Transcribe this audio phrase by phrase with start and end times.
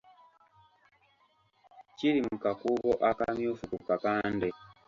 [1.97, 4.47] Kiri mu kakuubo akamyufu ku kapande.